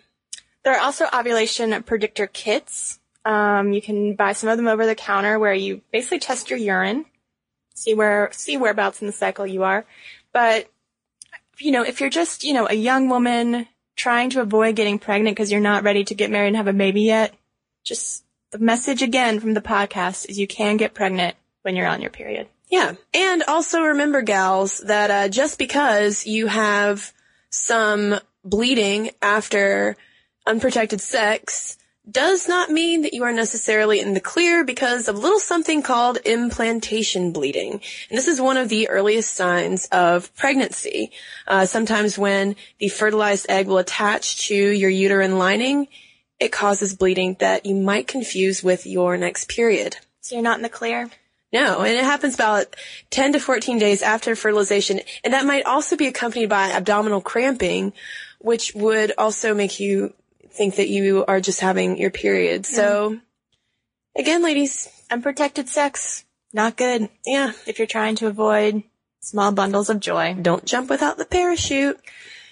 There 0.63 0.73
are 0.73 0.79
also 0.79 1.05
ovulation 1.13 1.81
predictor 1.83 2.27
kits. 2.27 2.99
Um, 3.25 3.73
you 3.73 3.81
can 3.81 4.15
buy 4.15 4.33
some 4.33 4.49
of 4.49 4.57
them 4.57 4.67
over 4.67 4.85
the 4.85 4.95
counter 4.95 5.39
where 5.39 5.53
you 5.53 5.81
basically 5.91 6.19
test 6.19 6.49
your 6.49 6.59
urine, 6.59 7.05
see 7.73 7.93
where 7.93 8.29
see 8.31 8.57
whereabouts 8.57 9.01
in 9.01 9.07
the 9.07 9.13
cycle 9.13 9.45
you 9.45 9.63
are. 9.63 9.85
But 10.33 10.69
you 11.57 11.71
know, 11.71 11.83
if 11.83 11.99
you're 11.99 12.09
just 12.09 12.43
you 12.43 12.53
know 12.53 12.67
a 12.69 12.73
young 12.73 13.09
woman 13.09 13.67
trying 13.99 14.29
to 14.29 14.41
avoid 14.41 14.77
getting 14.77 14.97
pregnant 14.97 15.35
because 15.35 15.51
you're 15.51 15.59
not 15.59 15.83
ready 15.83 16.05
to 16.05 16.15
get 16.15 16.31
married 16.31 16.47
and 16.47 16.55
have 16.55 16.67
a 16.67 16.73
baby 16.73 17.01
yet, 17.01 17.35
just 17.83 18.23
the 18.51 18.57
message 18.57 19.01
again 19.01 19.41
from 19.41 19.53
the 19.53 19.61
podcast 19.61 20.29
is 20.29 20.39
you 20.39 20.47
can 20.47 20.77
get 20.77 20.93
pregnant 20.93 21.35
when 21.63 21.75
you're 21.75 21.85
on 21.85 22.01
your 22.01 22.09
period. 22.09 22.47
Yeah. 22.69 22.93
And 23.13 23.43
also 23.43 23.81
remember, 23.81 24.21
gals, 24.21 24.77
that 24.79 25.11
uh, 25.11 25.27
just 25.27 25.59
because 25.59 26.25
you 26.25 26.47
have 26.47 27.11
some 27.49 28.15
bleeding 28.45 29.11
after 29.21 29.97
unprotected 30.47 31.01
sex 31.01 31.77
does 32.09 32.47
not 32.47 32.69
mean 32.69 33.01
that 33.01 33.13
you 33.13 33.23
are 33.23 33.31
necessarily 33.31 33.99
in 33.99 34.13
the 34.13 34.19
clear 34.19 34.63
because 34.63 35.07
of 35.07 35.15
a 35.15 35.19
little 35.19 35.39
something 35.39 35.81
called 35.81 36.17
implantation 36.17 37.31
bleeding. 37.31 37.81
And 38.09 38.17
this 38.17 38.27
is 38.27 38.41
one 38.41 38.57
of 38.57 38.69
the 38.69 38.89
earliest 38.89 39.33
signs 39.33 39.87
of 39.91 40.33
pregnancy. 40.35 41.11
Uh, 41.47 41.65
sometimes 41.65 42.17
when 42.17 42.55
the 42.79 42.89
fertilized 42.89 43.45
egg 43.49 43.67
will 43.67 43.77
attach 43.77 44.47
to 44.47 44.55
your 44.55 44.89
uterine 44.89 45.37
lining, 45.37 45.87
it 46.39 46.51
causes 46.51 46.95
bleeding 46.95 47.35
that 47.39 47.65
you 47.65 47.75
might 47.75 48.07
confuse 48.07 48.63
with 48.63 48.85
your 48.85 49.17
next 49.17 49.49
period. 49.49 49.97
So 50.21 50.35
you're 50.35 50.43
not 50.43 50.57
in 50.57 50.63
the 50.63 50.69
clear. 50.69 51.09
No, 51.51 51.79
and 51.81 51.93
it 51.93 52.03
happens 52.03 52.35
about 52.35 52.75
10 53.09 53.33
to 53.33 53.39
14 53.39 53.79
days 53.79 54.03
after 54.03 54.35
fertilization. 54.35 54.99
And 55.23 55.33
that 55.33 55.45
might 55.45 55.65
also 55.65 55.95
be 55.95 56.07
accompanied 56.07 56.49
by 56.49 56.69
abdominal 56.69 57.21
cramping, 57.21 57.93
which 58.37 58.73
would 58.75 59.13
also 59.17 59.55
make 59.55 59.79
you 59.79 60.13
think 60.51 60.75
that 60.75 60.89
you 60.89 61.25
are 61.27 61.39
just 61.41 61.59
having 61.59 61.97
your 61.97 62.11
period. 62.11 62.65
So 62.65 63.19
again, 64.15 64.43
ladies, 64.43 64.89
Unprotected 65.11 65.67
sex. 65.67 66.23
Not 66.53 66.77
good 66.77 67.09
Yeah. 67.25 67.51
if 67.65 67.79
you're 67.79 67.87
trying 67.87 68.15
to 68.17 68.27
avoid 68.27 68.83
small 69.21 69.51
bundles 69.51 69.89
of 69.89 69.99
joy. 69.99 70.35
Don't 70.39 70.65
jump 70.65 70.89
without 70.89 71.17
the 71.17 71.25
parachute. 71.25 71.99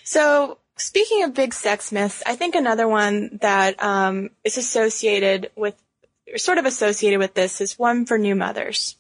So 0.03 0.57
speaking 0.75 1.23
of 1.23 1.33
big 1.33 1.53
sex 1.53 1.91
myths, 1.91 2.21
I 2.25 2.35
think 2.35 2.55
another 2.55 2.87
one 2.87 3.37
that 3.41 3.81
um, 3.81 4.31
is 4.43 4.57
associated 4.57 5.51
with, 5.55 5.75
or 6.31 6.37
sort 6.37 6.57
of 6.57 6.65
associated 6.65 7.19
with 7.19 7.33
this, 7.35 7.61
is 7.61 7.79
one 7.79 8.05
for 8.05 8.17
new 8.17 8.35
mothers. 8.35 8.96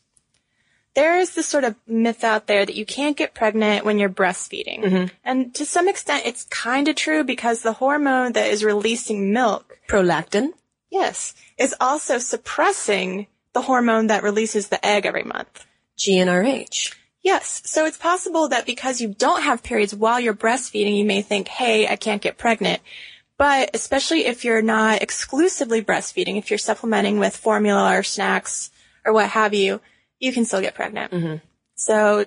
There 0.97 1.19
is 1.19 1.35
this 1.35 1.45
sort 1.45 1.63
of 1.63 1.75
myth 1.85 2.23
out 2.23 2.47
there 2.47 2.65
that 2.65 2.75
you 2.75 2.83
can't 2.83 3.15
get 3.15 3.35
pregnant 3.35 3.85
when 3.85 3.99
you're 3.99 4.09
breastfeeding. 4.09 4.83
Mm-hmm. 4.83 5.05
And 5.23 5.53
to 5.53 5.63
some 5.63 5.87
extent, 5.87 6.25
it's 6.25 6.45
kind 6.45 6.87
of 6.87 6.95
true 6.95 7.23
because 7.23 7.61
the 7.61 7.73
hormone 7.73 8.31
that 8.31 8.49
is 8.49 8.63
releasing 8.63 9.31
milk, 9.31 9.77
Prolactin. 9.87 10.53
yes, 10.89 11.35
is 11.55 11.75
also 11.79 12.17
suppressing 12.17 13.27
the 13.53 13.61
hormone 13.61 14.07
that 14.07 14.23
releases 14.23 14.69
the 14.69 14.83
egg 14.83 15.05
every 15.05 15.21
month. 15.21 15.67
GnRH. 15.99 16.95
Yes. 17.21 17.61
So 17.65 17.85
it's 17.85 17.99
possible 17.99 18.47
that 18.47 18.65
because 18.65 18.99
you 18.99 19.09
don't 19.09 19.43
have 19.43 19.61
periods 19.61 19.93
while 19.93 20.19
you're 20.19 20.33
breastfeeding, 20.33 20.97
you 20.97 21.05
may 21.05 21.21
think, 21.21 21.47
hey, 21.47 21.87
I 21.87 21.95
can't 21.95 22.23
get 22.23 22.39
pregnant. 22.39 22.81
But 23.37 23.69
especially 23.75 24.25
if 24.25 24.43
you're 24.43 24.63
not 24.63 25.03
exclusively 25.03 25.83
breastfeeding, 25.83 26.39
if 26.39 26.49
you're 26.49 26.57
supplementing 26.57 27.19
with 27.19 27.37
formula 27.37 27.95
or 27.95 28.01
snacks 28.01 28.71
or 29.05 29.13
what 29.13 29.29
have 29.29 29.53
you, 29.53 29.79
you 30.19 30.33
can 30.33 30.45
still 30.45 30.61
get 30.61 30.75
pregnant. 30.75 31.11
Mm-hmm. 31.11 31.35
So 31.75 32.25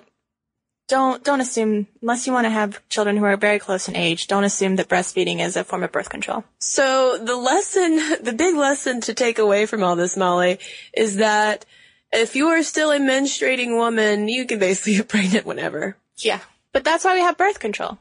don't, 0.87 1.23
don't 1.23 1.41
assume, 1.41 1.87
unless 2.01 2.27
you 2.27 2.33
want 2.33 2.45
to 2.45 2.49
have 2.49 2.87
children 2.89 3.17
who 3.17 3.25
are 3.25 3.37
very 3.37 3.59
close 3.59 3.87
in 3.87 3.95
age, 3.95 4.27
don't 4.27 4.43
assume 4.43 4.75
that 4.75 4.89
breastfeeding 4.89 5.39
is 5.39 5.55
a 5.55 5.63
form 5.63 5.83
of 5.83 5.91
birth 5.91 6.09
control. 6.09 6.43
So 6.59 7.17
the 7.17 7.35
lesson, 7.35 7.95
the 8.21 8.33
big 8.33 8.55
lesson 8.55 9.01
to 9.01 9.13
take 9.13 9.39
away 9.39 9.65
from 9.65 9.83
all 9.83 9.95
this, 9.95 10.17
Molly, 10.17 10.59
is 10.93 11.17
that 11.17 11.65
if 12.11 12.35
you 12.35 12.47
are 12.47 12.63
still 12.63 12.91
a 12.91 12.99
menstruating 12.99 13.77
woman, 13.77 14.27
you 14.27 14.45
can 14.45 14.59
basically 14.59 14.95
get 14.97 15.07
pregnant 15.07 15.45
whenever. 15.45 15.95
Yeah. 16.17 16.39
But 16.73 16.83
that's 16.83 17.03
why 17.03 17.15
we 17.15 17.21
have 17.21 17.37
birth 17.37 17.59
control. 17.59 17.97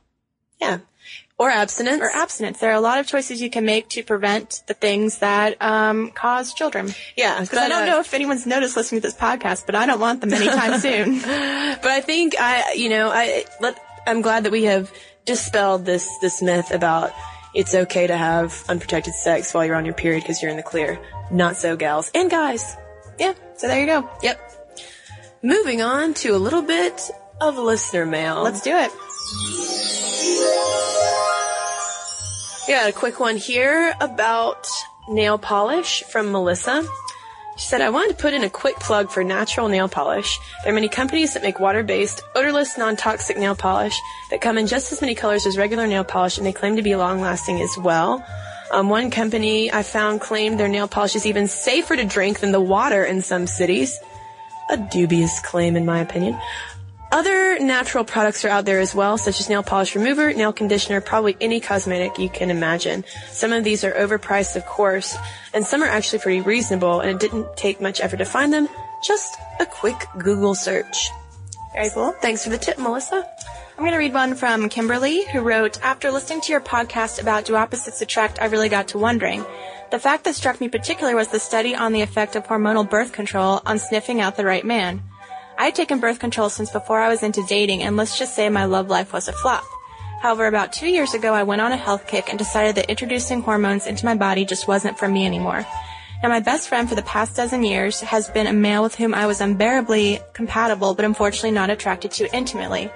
Yeah. 0.61 0.78
Or 1.40 1.49
abstinence. 1.49 2.02
Or 2.02 2.11
abstinence. 2.11 2.59
There 2.59 2.70
are 2.70 2.75
a 2.75 2.82
lot 2.82 2.99
of 3.00 3.06
choices 3.06 3.40
you 3.40 3.49
can 3.49 3.64
make 3.64 3.88
to 3.90 4.02
prevent 4.02 4.62
the 4.66 4.75
things 4.75 5.20
that 5.20 5.56
um, 5.62 6.11
cause 6.11 6.52
children. 6.52 6.94
yeah. 7.16 7.40
Because 7.40 7.59
I 7.59 7.68
don't 7.70 7.87
know 7.87 7.99
if 8.00 8.12
anyone's 8.12 8.47
noticed 8.47 8.76
listening 8.76 9.00
to 9.00 9.06
this 9.09 9.16
podcast, 9.16 9.64
but 9.64 9.75
I 9.75 9.87
don't 9.87 10.00
want 10.00 10.20
them 10.20 10.35
anytime 10.35 10.78
soon. 10.87 11.18
But 11.23 11.87
I 11.87 12.02
think 12.02 12.35
I, 12.38 12.75
you 12.75 12.90
know, 12.90 13.09
I 13.11 13.47
let. 13.59 13.80
I'm 14.06 14.20
glad 14.20 14.44
that 14.44 14.52
we 14.52 14.64
have 14.64 14.92
dispelled 15.25 15.87
this 15.87 16.06
this 16.20 16.42
myth 16.42 16.73
about 16.73 17.11
it's 17.54 17.75
okay 17.75 18.06
to 18.06 18.16
have 18.16 18.62
unprotected 18.68 19.14
sex 19.14 19.54
while 19.54 19.64
you're 19.64 19.76
on 19.76 19.87
your 19.87 19.94
period 19.94 20.23
because 20.23 20.42
you're 20.42 20.50
in 20.50 20.59
the 20.59 20.62
clear. 20.62 21.00
Not 21.30 21.56
so, 21.56 21.75
gals 21.75 22.11
and 22.14 22.30
guys. 22.30 22.76
Yeah, 23.18 23.32
so 23.56 23.66
there 23.66 23.80
you 23.80 23.87
go. 23.87 24.11
Yep. 24.23 24.38
Moving 25.42 25.80
on 25.80 26.12
to 26.14 26.37
a 26.37 26.38
little 26.38 26.61
bit 26.62 27.11
of 27.40 27.56
listener 27.56 28.04
mail. 28.04 28.42
Let's 28.42 28.61
do 28.61 28.76
it. 28.76 28.90
Yeah, 32.71 32.87
a 32.87 32.93
quick 32.93 33.19
one 33.19 33.37
here 33.37 33.93
about 34.00 34.69
nail 35.09 35.39
polish 35.39 36.05
from 36.05 36.31
Melissa. 36.31 36.87
She 37.57 37.67
said, 37.67 37.81
I 37.81 37.91
wanted 37.91 38.17
to 38.17 38.23
put 38.23 38.33
in 38.33 38.45
a 38.45 38.49
quick 38.49 38.77
plug 38.77 39.11
for 39.11 39.25
natural 39.25 39.67
nail 39.67 39.89
polish. 39.89 40.39
There 40.62 40.73
are 40.73 40.75
many 40.77 40.89
companies 40.89 41.35
that 41.35 41.43
make 41.43 41.59
water-based, 41.59 42.23
odorless, 42.37 42.79
non-toxic 42.79 43.37
nail 43.39 43.57
polish 43.57 44.00
that 44.31 44.41
come 44.41 44.57
in 44.57 44.69
just 44.69 44.93
as 44.93 45.00
many 45.00 45.17
colors 45.17 45.47
as 45.47 45.59
regular 45.59 45.89
nail 45.89 46.05
polish 46.05 46.39
and 46.39 46.47
they 46.47 46.53
claim 46.53 46.77
to 46.77 46.83
be 46.83 46.95
long-lasting 46.95 47.61
as 47.61 47.77
well. 47.77 48.25
Um, 48.71 48.89
one 48.89 49.11
company 49.11 49.73
I 49.73 49.83
found 49.83 50.21
claimed 50.21 50.61
their 50.61 50.69
nail 50.69 50.87
polish 50.87 51.17
is 51.17 51.27
even 51.27 51.49
safer 51.49 51.97
to 51.97 52.05
drink 52.05 52.39
than 52.39 52.53
the 52.53 52.61
water 52.61 53.05
in 53.05 53.21
some 53.21 53.49
cities. 53.49 53.99
A 54.71 54.77
dubious 54.77 55.41
claim 55.41 55.75
in 55.75 55.85
my 55.85 55.99
opinion. 55.99 56.39
Other 57.12 57.59
natural 57.59 58.05
products 58.05 58.45
are 58.45 58.49
out 58.49 58.64
there 58.64 58.79
as 58.79 58.95
well, 58.95 59.19
such 59.19 59.40
as 59.40 59.49
nail 59.49 59.64
polish 59.64 59.97
remover, 59.97 60.33
nail 60.33 60.52
conditioner, 60.52 61.00
probably 61.00 61.37
any 61.40 61.59
cosmetic 61.59 62.19
you 62.19 62.29
can 62.29 62.50
imagine. 62.50 63.05
Some 63.31 63.52
of 63.52 63.64
these 63.64 63.83
are 63.83 63.93
overpriced, 63.93 64.55
of 64.55 64.64
course, 64.64 65.17
and 65.52 65.64
some 65.64 65.83
are 65.83 65.88
actually 65.88 66.21
pretty 66.21 66.40
reasonable, 66.40 67.00
and 67.00 67.11
it 67.11 67.19
didn't 67.19 67.57
take 67.57 67.81
much 67.81 68.00
effort 68.00 68.19
to 68.19 68.25
find 68.25 68.52
them. 68.52 68.69
Just 69.02 69.37
a 69.59 69.67
quick 69.67 70.07
Google 70.19 70.55
search. 70.55 71.11
Very 71.73 71.90
cool. 71.90 72.12
Thanks 72.21 72.45
for 72.45 72.50
the 72.50 72.59
tip, 72.59 72.79
Melissa. 72.79 73.29
I'm 73.76 73.85
going 73.85 73.93
to 73.93 73.99
read 73.99 74.14
one 74.14 74.35
from 74.35 74.69
Kimberly, 74.69 75.25
who 75.33 75.40
wrote, 75.40 75.83
After 75.83 76.12
listening 76.12 76.43
to 76.43 76.52
your 76.52 76.61
podcast 76.61 77.21
about 77.21 77.47
Do 77.47 77.57
Opposites 77.57 78.02
Attract, 78.02 78.40
I 78.40 78.47
really 78.47 78.69
got 78.69 78.88
to 78.88 78.99
wondering. 78.99 79.45
The 79.90 79.99
fact 79.99 80.25
that 80.25 80.37
struck 80.37 80.61
me 80.61 80.69
particular 80.69 81.17
was 81.17 81.29
the 81.29 81.40
study 81.40 81.75
on 81.75 81.93
the 81.93 82.02
effect 82.02 82.37
of 82.37 82.47
hormonal 82.47 82.88
birth 82.88 83.12
control 83.12 83.62
on 83.67 83.79
sniffing 83.79 84.21
out 84.21 84.37
the 84.37 84.45
right 84.45 84.64
man. 84.64 85.02
I 85.61 85.64
had 85.64 85.75
taken 85.75 86.00
birth 86.00 86.21
control 86.21 86.49
since 86.49 86.71
before 86.71 87.02
I 87.02 87.11
was 87.11 87.23
into 87.23 87.45
dating, 87.47 87.83
and 87.83 87.95
let's 87.95 88.19
just 88.19 88.35
say 88.35 88.49
my 88.49 88.64
love 88.64 88.88
life 88.88 89.12
was 89.12 89.29
a 89.29 89.33
flop. 89.35 89.62
However, 90.23 90.47
about 90.47 90.73
two 90.73 90.87
years 90.88 91.12
ago, 91.12 91.35
I 91.35 91.43
went 91.43 91.61
on 91.61 91.71
a 91.71 91.76
health 91.76 92.07
kick 92.07 92.31
and 92.31 92.38
decided 92.38 92.76
that 92.76 92.88
introducing 92.88 93.43
hormones 93.43 93.87
into 93.87 94.07
my 94.07 94.14
body 94.14 94.47
just 94.47 94.67
wasn't 94.67 94.99
for 94.99 95.07
me 95.07 95.26
anymore. 95.26 95.67
Now, 96.23 96.31
my 96.31 96.40
best 96.40 96.67
friend 96.67 96.88
for 96.88 96.95
the 96.95 97.02
past 97.02 97.37
dozen 97.37 97.62
years 97.62 98.00
has 98.00 98.31
been 98.31 98.47
a 98.47 98.55
male 98.55 98.83
with 98.83 98.95
whom 98.95 99.12
I 99.12 99.26
was 99.26 99.43
unbearably 99.43 100.21
compatible, 100.33 100.95
but 100.95 101.05
unfortunately 101.05 101.50
not 101.50 101.69
attracted 101.69 102.12
to 102.12 102.35
intimately. 102.35 102.90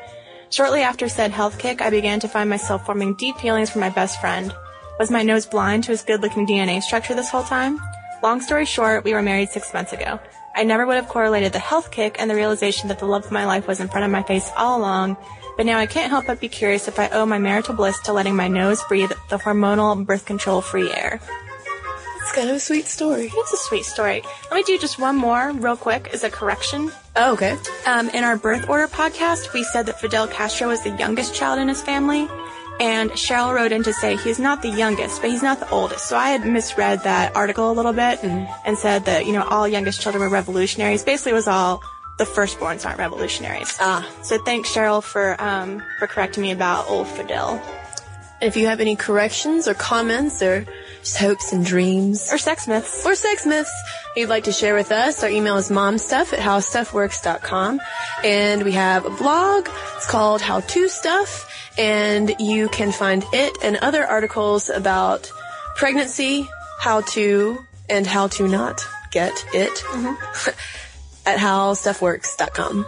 Shortly 0.48 0.80
after 0.80 1.06
said 1.06 1.32
health 1.32 1.58
kick, 1.58 1.82
I 1.82 1.90
began 1.90 2.18
to 2.20 2.28
find 2.28 2.48
myself 2.48 2.86
forming 2.86 3.12
deep 3.12 3.36
feelings 3.36 3.68
for 3.68 3.78
my 3.78 3.90
best 3.90 4.22
friend. 4.22 4.54
Was 4.98 5.10
my 5.10 5.22
nose 5.22 5.44
blind 5.44 5.84
to 5.84 5.90
his 5.90 6.00
good 6.00 6.22
looking 6.22 6.46
DNA 6.46 6.80
structure 6.80 7.14
this 7.14 7.28
whole 7.28 7.44
time? 7.44 7.78
Long 8.22 8.40
story 8.40 8.64
short, 8.64 9.04
we 9.04 9.12
were 9.12 9.20
married 9.20 9.50
six 9.50 9.74
months 9.74 9.92
ago. 9.92 10.18
I 10.54 10.64
never 10.64 10.86
would 10.86 10.96
have 10.96 11.08
correlated 11.08 11.52
the 11.52 11.58
health 11.58 11.90
kick 11.90 12.16
and 12.20 12.30
the 12.30 12.34
realization 12.34 12.88
that 12.88 12.98
the 13.00 13.06
love 13.06 13.24
of 13.24 13.32
my 13.32 13.44
life 13.44 13.66
was 13.66 13.80
in 13.80 13.88
front 13.88 14.04
of 14.04 14.10
my 14.10 14.22
face 14.22 14.50
all 14.56 14.78
along, 14.78 15.16
but 15.56 15.66
now 15.66 15.78
I 15.78 15.86
can't 15.86 16.10
help 16.10 16.26
but 16.26 16.40
be 16.40 16.48
curious 16.48 16.86
if 16.88 16.98
I 16.98 17.08
owe 17.08 17.26
my 17.26 17.38
marital 17.38 17.74
bliss 17.74 17.98
to 18.02 18.12
letting 18.12 18.36
my 18.36 18.48
nose 18.48 18.82
breathe 18.88 19.12
the 19.30 19.38
hormonal 19.38 20.04
birth 20.04 20.26
control 20.26 20.60
free 20.60 20.92
air. 20.92 21.20
It's 22.22 22.32
kind 22.32 22.48
of 22.48 22.56
a 22.56 22.60
sweet 22.60 22.86
story. 22.86 23.30
It's 23.34 23.52
a 23.52 23.56
sweet 23.56 23.84
story. 23.84 24.22
Let 24.50 24.56
me 24.56 24.62
do 24.62 24.78
just 24.78 24.98
one 24.98 25.16
more 25.16 25.52
real 25.52 25.76
quick 25.76 26.08
as 26.14 26.24
a 26.24 26.30
correction. 26.30 26.90
Oh, 27.16 27.34
okay. 27.34 27.56
Um, 27.86 28.08
in 28.10 28.24
our 28.24 28.36
birth 28.36 28.68
order 28.68 28.88
podcast, 28.88 29.52
we 29.52 29.62
said 29.64 29.86
that 29.86 30.00
Fidel 30.00 30.26
Castro 30.26 30.68
was 30.68 30.82
the 30.82 30.96
youngest 30.96 31.34
child 31.34 31.58
in 31.58 31.68
his 31.68 31.82
family. 31.82 32.26
And 32.80 33.10
Cheryl 33.12 33.54
wrote 33.54 33.70
in 33.72 33.82
to 33.84 33.92
say 33.92 34.16
he's 34.16 34.38
not 34.40 34.60
the 34.62 34.68
youngest, 34.68 35.20
but 35.20 35.30
he's 35.30 35.42
not 35.42 35.60
the 35.60 35.70
oldest. 35.70 36.06
So 36.08 36.16
I 36.16 36.30
had 36.30 36.44
misread 36.44 37.04
that 37.04 37.36
article 37.36 37.70
a 37.70 37.72
little 37.74 37.92
bit 37.92 38.22
and 38.22 38.76
said 38.76 39.04
that, 39.04 39.26
you 39.26 39.32
know, 39.32 39.42
all 39.44 39.68
youngest 39.68 40.00
children 40.00 40.20
were 40.22 40.28
revolutionaries. 40.28 41.04
Basically, 41.04 41.32
it 41.32 41.36
was 41.36 41.46
all 41.48 41.82
the 42.18 42.24
firstborns 42.24 42.84
aren't 42.84 42.98
revolutionaries. 42.98 43.76
Ah. 43.80 44.08
So 44.22 44.38
thanks, 44.38 44.70
Cheryl, 44.70 45.02
for, 45.02 45.40
um, 45.40 45.82
for 45.98 46.06
correcting 46.08 46.42
me 46.42 46.50
about 46.50 46.88
old 46.88 47.06
Fidel. 47.08 47.62
If 48.42 48.56
you 48.56 48.66
have 48.66 48.80
any 48.80 48.96
corrections 48.96 49.66
or 49.68 49.74
comments 49.74 50.42
or 50.42 50.66
just 51.00 51.16
hopes 51.16 51.52
and 51.52 51.64
dreams 51.64 52.30
Or 52.32 52.38
sex 52.38 52.66
myths. 52.66 53.06
or 53.06 53.14
sex 53.14 53.46
myths 53.46 53.72
you'd 54.16 54.28
like 54.28 54.44
to 54.44 54.52
share 54.52 54.74
with 54.74 54.90
us, 54.92 55.22
our 55.22 55.30
email 55.30 55.56
is 55.56 55.70
momstuff 55.70 56.32
at 56.32 56.40
howstuffworks.com. 56.40 57.80
And 58.24 58.62
we 58.64 58.72
have 58.72 59.06
a 59.06 59.10
blog. 59.10 59.68
It's 59.96 60.06
called 60.06 60.40
How 60.42 60.60
To 60.60 60.88
Stuff. 60.88 61.50
And 61.76 62.34
you 62.38 62.68
can 62.68 62.92
find 62.92 63.24
it 63.32 63.56
and 63.62 63.76
other 63.76 64.04
articles 64.04 64.70
about 64.70 65.30
pregnancy, 65.76 66.48
how 66.78 67.00
to, 67.00 67.58
and 67.88 68.06
how 68.06 68.28
to 68.28 68.46
not 68.46 68.86
get 69.10 69.32
it 69.52 69.72
mm-hmm. 69.72 70.50
at 71.26 71.38
howstuffworks.com. 71.38 72.86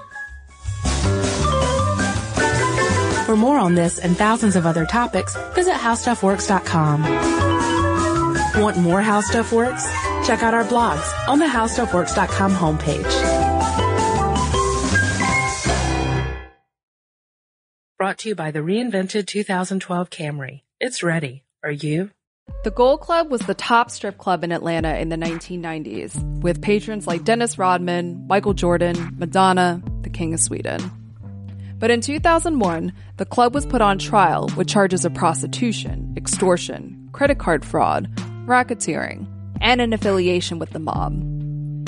For 3.27 3.37
more 3.37 3.59
on 3.59 3.75
this 3.75 3.99
and 3.99 4.17
thousands 4.17 4.55
of 4.55 4.67
other 4.67 4.87
topics, 4.87 5.37
visit 5.55 5.75
howstuffworks.com. 5.75 7.03
Want 8.63 8.77
more 8.79 9.03
How 9.03 9.21
Stuff 9.21 9.53
Works? 9.53 9.85
Check 10.27 10.43
out 10.43 10.55
our 10.55 10.65
blogs 10.65 11.29
on 11.29 11.41
the 11.41 11.47
howstuffworks.com 11.47 12.53
homepage. 12.53 13.56
Brought 18.07 18.19
to 18.19 18.29
you 18.29 18.37
by 18.37 18.53
the 18.53 18.61
reinvented 18.61 19.27
2012 19.27 20.11
Camry. 20.11 20.63
It's 20.79 21.03
ready. 21.03 21.43
Are 21.65 21.73
you? 21.73 22.13
The 22.63 22.71
Gold 22.71 23.01
Club 23.01 23.33
was 23.33 23.41
the 23.41 23.55
top 23.55 23.91
strip 23.91 24.17
club 24.17 24.45
in 24.45 24.53
Atlanta 24.53 24.97
in 24.97 25.09
the 25.09 25.17
1990s, 25.17 26.41
with 26.41 26.63
patrons 26.63 27.09
like 27.09 27.25
Dennis 27.25 27.59
Rodman, 27.59 28.25
Michael 28.29 28.55
Jordan, 28.55 29.17
Madonna, 29.19 29.83
the 30.03 30.09
King 30.09 30.35
of 30.35 30.39
Sweden. 30.39 30.89
But 31.81 31.91
in 31.91 32.01
2001, 32.01 32.93
the 33.17 33.25
club 33.25 33.55
was 33.55 33.67
put 33.67 33.81
on 33.81 33.99
trial 33.99 34.49
with 34.57 34.69
charges 34.69 35.05
of 35.05 35.13
prostitution, 35.13 36.15
extortion, 36.17 37.09
credit 37.11 37.41
card 37.41 37.65
fraud, 37.65 38.09
racketeering, 38.47 39.27
and 39.61 39.81
an 39.81 39.93
affiliation 39.93 40.61
with 40.61 40.71
the 40.71 40.79
mob. 40.79 41.13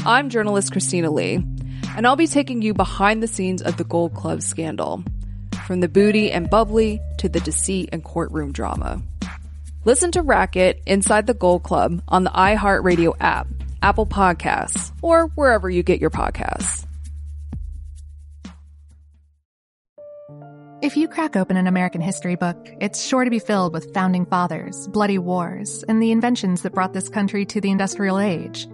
I'm 0.05 0.31
journalist 0.31 0.73
Christina 0.73 1.13
Lee, 1.13 1.45
and 1.95 2.09
I'll 2.09 2.17
be 2.17 2.27
taking 2.27 2.61
you 2.61 2.75
behind 2.75 3.23
the 3.23 3.29
scenes 3.29 3.63
of 3.63 3.77
the 3.77 3.85
Gold 3.85 4.15
Club 4.15 4.43
scandal, 4.43 5.05
from 5.69 5.81
the 5.81 5.89
booty 5.89 6.33
and 6.33 6.49
bubbly 6.49 6.99
to 7.19 7.29
the 7.29 7.41
deceit 7.41 7.91
and 7.93 8.03
courtroom 8.03 8.53
drama. 8.53 9.03
Listen 9.85 10.11
to 10.13 10.23
Racket 10.23 10.83
Inside 10.87 11.27
the 11.27 11.35
Gold 11.35 11.63
Club 11.63 12.03
on 12.09 12.25
the 12.25 12.31
iHeartRadio 12.31 13.15
app, 13.21 13.47
Apple 13.83 14.07
Podcasts, 14.07 14.93
or 15.03 15.27
wherever 15.35 15.69
you 15.69 15.83
get 15.83 16.01
your 16.01 16.09
podcasts. 16.09 16.87
If 20.81 20.97
you 20.97 21.07
crack 21.07 21.37
open 21.37 21.59
an 21.59 21.67
American 21.67 22.01
history 22.01 22.37
book, 22.37 22.57
it's 22.81 23.05
sure 23.05 23.25
to 23.25 23.31
be 23.31 23.39
filled 23.39 23.75
with 23.75 23.93
founding 23.93 24.25
fathers, 24.25 24.89
bloody 24.89 25.19
wars, 25.19 25.85
and 25.87 26.03
the 26.03 26.13
inventions 26.13 26.63
that 26.63 26.73
brought 26.73 26.95
this 26.95 27.11
country 27.11 27.45
to 27.45 27.61
the 27.61 27.71
industrial 27.71 28.19
age. 28.19 28.67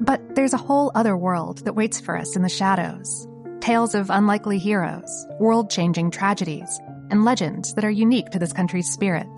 But 0.00 0.34
there's 0.34 0.54
a 0.54 0.56
whole 0.58 0.92
other 0.94 1.16
world 1.16 1.58
that 1.66 1.74
waits 1.74 2.00
for 2.00 2.16
us 2.16 2.36
in 2.36 2.42
the 2.42 2.48
shadows 2.48 3.28
Tales 3.60 3.94
of 3.94 4.10
unlikely 4.10 4.58
heroes, 4.58 5.26
world 5.38 5.70
changing 5.70 6.10
tragedies, 6.10 6.80
and 7.10 7.24
legends 7.24 7.74
that 7.74 7.84
are 7.84 7.90
unique 7.90 8.30
to 8.30 8.38
this 8.38 8.52
country's 8.52 8.90
spirit. 8.90 9.28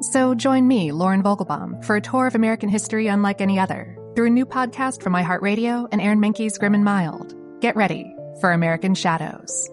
So 0.00 0.34
join 0.34 0.66
me, 0.66 0.92
Lauren 0.92 1.22
Vogelbaum, 1.22 1.84
for 1.84 1.96
a 1.96 2.00
tour 2.00 2.26
of 2.26 2.34
American 2.34 2.68
history 2.68 3.06
unlike 3.06 3.40
any 3.40 3.58
other 3.58 3.96
through 4.14 4.26
a 4.26 4.30
new 4.30 4.46
podcast 4.46 5.02
from 5.02 5.12
iHeartRadio 5.12 5.88
and 5.92 6.00
Aaron 6.00 6.20
Mahnke's 6.20 6.58
Grim 6.58 6.74
and 6.74 6.84
Mild. 6.84 7.34
Get 7.60 7.76
ready 7.76 8.14
for 8.40 8.52
American 8.52 8.94
Shadows. 8.94 9.70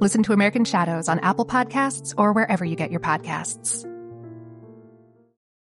Listen 0.00 0.22
to 0.24 0.32
American 0.32 0.64
Shadows 0.64 1.08
on 1.08 1.18
Apple 1.20 1.46
Podcasts 1.46 2.14
or 2.16 2.32
wherever 2.32 2.64
you 2.64 2.76
get 2.76 2.90
your 2.90 3.00
podcasts. 3.00 3.90